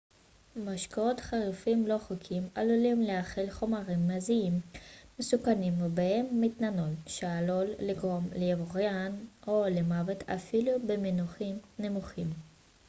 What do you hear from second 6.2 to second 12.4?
מתנול שעלול לגרום לעיוורון או למוות אפילו במינונים נמוכים